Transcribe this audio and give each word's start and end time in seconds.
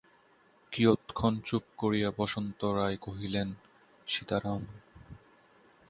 কিয়ৎক্ষণ 0.71 1.33
চুপ 1.45 1.63
করিয়া 1.77 2.09
বসন্ত 2.17 2.59
রায় 2.77 2.97
কহিলেন, 2.97 3.49
সীতারাম! 4.07 4.61